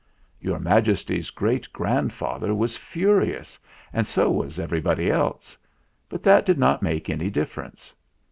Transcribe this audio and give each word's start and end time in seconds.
Your 0.39 0.57
Majesty's 0.57 1.29
great 1.29 1.71
grandfather 1.71 2.55
was 2.55 2.75
furi 2.75 2.93
THE 2.93 3.01
ENTERTAINMENT 3.05 3.29
133 3.37 3.39
ous, 3.39 3.59
and 3.99 4.07
so 4.07 4.31
was 4.31 4.59
everybody 4.59 5.11
else; 5.11 5.55
but 6.09 6.23
that 6.23 6.43
did 6.43 6.57
not 6.57 6.81
make 6.81 7.07
any 7.07 7.29
difference. 7.29 7.93